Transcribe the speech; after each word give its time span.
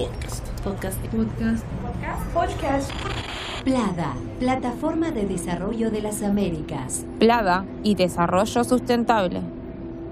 Podcast. 0.00 0.48
Podcast. 0.64 0.98
Podcast. 1.08 1.64
Podcast. 1.82 2.32
Podcast. 2.32 2.90
PLADA, 3.64 4.14
Plataforma 4.38 5.10
de 5.10 5.26
Desarrollo 5.26 5.90
de 5.90 6.00
las 6.00 6.22
Américas. 6.22 7.04
PLADA 7.18 7.66
y 7.82 7.96
Desarrollo 7.96 8.64
Sustentable. 8.64 9.42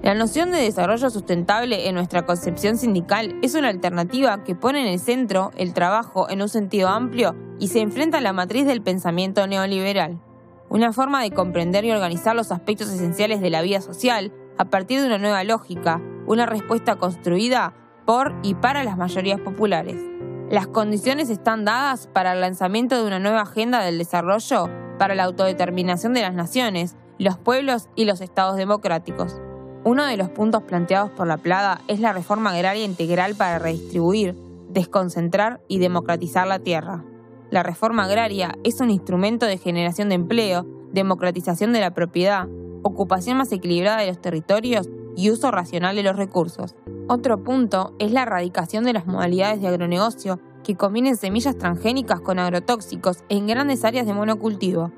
La 0.03 0.13
noción 0.13 0.51
de 0.51 0.59
desarrollo 0.59 1.09
sustentable 1.09 1.89
en 1.89 1.95
nuestra 1.95 2.27
concepción 2.27 2.77
sindical 2.77 3.35
es 3.41 3.55
una 3.55 3.69
alternativa 3.69 4.45
que 4.45 4.55
pone 4.55 4.83
en 4.83 4.89
el 4.89 5.01
centro 5.01 5.53
el 5.57 5.73
trabajo 5.73 6.29
en 6.29 6.43
un 6.43 6.51
sentido 6.51 6.89
amplio 6.89 7.35
y 7.59 7.69
se 7.69 7.81
enfrenta 7.81 8.19
a 8.19 8.21
la 8.21 8.35
matriz 8.35 8.67
del 8.67 8.83
pensamiento 8.83 9.47
neoliberal. 9.47 10.21
Una 10.69 10.93
forma 10.93 11.23
de 11.23 11.31
comprender 11.31 11.87
y 11.87 11.93
organizar 11.93 12.37
los 12.37 12.53
aspectos 12.53 12.91
esenciales 12.91 13.41
de 13.41 13.49
la 13.49 13.63
vida 13.63 13.81
social 13.81 14.35
a 14.59 14.67
partir 14.67 15.01
de 15.01 15.07
una 15.07 15.17
nueva 15.17 15.45
lógica, 15.45 16.03
una 16.27 16.45
respuesta 16.45 16.97
construida 16.97 17.75
por 18.09 18.35
y 18.43 18.55
para 18.55 18.85
las 18.85 18.97
mayorías 18.97 19.39
populares. 19.39 20.03
Las 20.49 20.67
condiciones 20.67 21.29
están 21.29 21.67
dadas 21.67 22.07
para 22.07 22.33
el 22.33 22.41
lanzamiento 22.41 22.97
de 22.97 23.07
una 23.07 23.19
nueva 23.19 23.43
agenda 23.43 23.85
del 23.85 23.99
desarrollo 23.99 24.71
para 24.99 25.15
la 25.15 25.25
autodeterminación 25.25 26.15
de 26.15 26.23
las 26.23 26.33
naciones, 26.33 26.97
los 27.19 27.37
pueblos 27.37 27.91
y 27.97 28.07
los 28.07 28.23
estados 28.23 28.57
democráticos. 28.57 29.37
Uno 29.85 30.07
de 30.07 30.17
los 30.17 30.31
puntos 30.31 30.63
planteados 30.63 31.11
por 31.11 31.27
la 31.27 31.37
Plada 31.37 31.83
es 31.87 32.01
la 32.01 32.15
reforma 32.15 32.53
agraria 32.53 32.87
integral 32.87 33.35
para 33.35 33.59
redistribuir, 33.59 34.35
desconcentrar 34.71 35.61
y 35.69 35.79
democratizar 35.79 36.47
la 36.47 36.61
tierra. 36.61 37.05
La 37.51 37.63
reforma 37.63 38.05
agraria 38.05 38.55
es 38.65 38.81
un 38.81 38.89
instrumento 38.89 39.45
de 39.45 39.59
generación 39.59 40.09
de 40.09 40.15
empleo, 40.15 40.65
democratización 40.93 41.75
de 41.75 41.81
la 41.81 41.93
propiedad, 41.93 42.49
ocupación 42.83 43.37
más 43.37 43.53
equilibrada 43.53 44.01
de 44.01 44.07
los 44.07 44.23
territorios 44.23 44.89
y 45.15 45.31
uso 45.31 45.51
racional 45.51 45.95
de 45.95 46.05
los 46.05 46.17
recursos. 46.17 46.75
Otro 47.11 47.43
punto 47.43 47.95
es 47.99 48.13
la 48.13 48.25
erradicación 48.25 48.85
de 48.85 48.93
las 48.93 49.07
modalidades 49.07 49.63
de 49.63 49.69
agronegocio 49.69 50.41
que 50.63 50.77
combinen 50.77 51.17
semillas 51.17 51.57
transgénicas 51.57 52.21
con 52.21 52.39
agrotóxicos 52.39 53.25
en 53.31 53.47
grandes 53.47 53.83
áreas 53.87 54.07
de 54.07 54.13
monocultivo. 54.13 54.93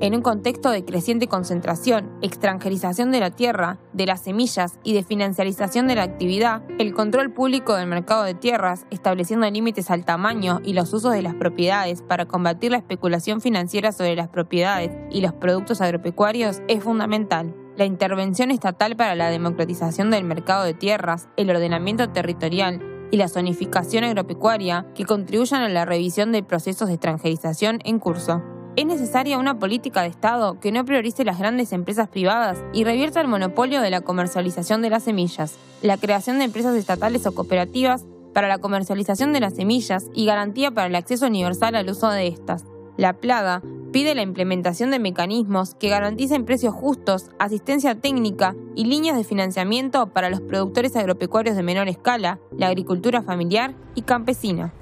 En 0.00 0.14
un 0.14 0.22
contexto 0.22 0.70
de 0.70 0.86
creciente 0.86 1.26
concentración, 1.26 2.10
extranjerización 2.22 3.10
de 3.10 3.20
la 3.20 3.30
tierra, 3.30 3.78
de 3.92 4.06
las 4.06 4.22
semillas 4.22 4.78
y 4.82 4.94
de 4.94 5.02
financiarización 5.02 5.86
de 5.86 5.96
la 5.96 6.04
actividad, 6.04 6.62
el 6.78 6.94
control 6.94 7.30
público 7.30 7.74
del 7.74 7.88
mercado 7.88 8.24
de 8.24 8.32
tierras, 8.32 8.86
estableciendo 8.90 9.50
límites 9.50 9.90
al 9.90 10.06
tamaño 10.06 10.60
y 10.64 10.72
los 10.72 10.94
usos 10.94 11.12
de 11.12 11.20
las 11.20 11.34
propiedades 11.34 12.00
para 12.00 12.24
combatir 12.24 12.70
la 12.70 12.78
especulación 12.78 13.42
financiera 13.42 13.92
sobre 13.92 14.16
las 14.16 14.28
propiedades 14.28 14.92
y 15.10 15.20
los 15.20 15.34
productos 15.34 15.82
agropecuarios, 15.82 16.62
es 16.68 16.82
fundamental 16.82 17.54
la 17.78 17.84
intervención 17.84 18.50
estatal 18.50 18.96
para 18.96 19.14
la 19.14 19.30
democratización 19.30 20.10
del 20.10 20.24
mercado 20.24 20.64
de 20.64 20.74
tierras, 20.74 21.28
el 21.36 21.48
ordenamiento 21.48 22.10
territorial 22.10 22.82
y 23.12 23.18
la 23.18 23.28
zonificación 23.28 24.02
agropecuaria 24.02 24.84
que 24.96 25.04
contribuyan 25.04 25.62
a 25.62 25.68
la 25.68 25.84
revisión 25.84 26.32
de 26.32 26.42
procesos 26.42 26.88
de 26.88 26.94
extranjerización 26.94 27.78
en 27.84 28.00
curso. 28.00 28.42
Es 28.74 28.84
necesaria 28.84 29.38
una 29.38 29.60
política 29.60 30.02
de 30.02 30.08
Estado 30.08 30.58
que 30.58 30.72
no 30.72 30.84
priorice 30.84 31.24
las 31.24 31.38
grandes 31.38 31.72
empresas 31.72 32.08
privadas 32.08 32.62
y 32.72 32.82
revierta 32.82 33.20
el 33.20 33.28
monopolio 33.28 33.80
de 33.80 33.90
la 33.90 34.00
comercialización 34.00 34.82
de 34.82 34.90
las 34.90 35.04
semillas, 35.04 35.56
la 35.80 35.98
creación 35.98 36.38
de 36.38 36.46
empresas 36.46 36.74
estatales 36.74 37.26
o 37.26 37.32
cooperativas 37.34 38.06
para 38.34 38.48
la 38.48 38.58
comercialización 38.58 39.32
de 39.32 39.40
las 39.40 39.54
semillas 39.54 40.06
y 40.14 40.26
garantía 40.26 40.72
para 40.72 40.88
el 40.88 40.96
acceso 40.96 41.26
universal 41.26 41.76
al 41.76 41.88
uso 41.88 42.10
de 42.10 42.26
estas. 42.26 42.64
La 42.96 43.12
plaga 43.12 43.62
pide 43.92 44.14
la 44.14 44.22
implementación 44.22 44.90
de 44.90 44.98
mecanismos 44.98 45.74
que 45.74 45.88
garanticen 45.88 46.44
precios 46.44 46.74
justos, 46.74 47.30
asistencia 47.38 47.94
técnica 47.94 48.54
y 48.74 48.84
líneas 48.84 49.16
de 49.16 49.24
financiamiento 49.24 50.08
para 50.08 50.30
los 50.30 50.40
productores 50.40 50.96
agropecuarios 50.96 51.56
de 51.56 51.62
menor 51.62 51.88
escala, 51.88 52.38
la 52.56 52.68
agricultura 52.68 53.22
familiar 53.22 53.74
y 53.94 54.02
campesina. 54.02 54.72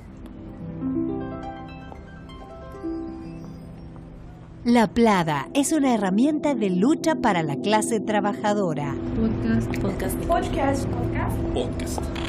La 4.65 4.89
Plada 4.89 5.49
es 5.55 5.71
una 5.71 5.95
herramienta 5.95 6.57
de 6.57 6.71
lucha 6.71 7.15
para 7.15 7.45
la 7.45 7.55
clase 7.55 8.01
trabajadora. 8.01 8.97
Podcast. 9.15 9.81
Podcast. 9.81 10.17
Podcast. 10.25 10.87
Podcast. 10.89 11.39
Podcast. 11.55 12.26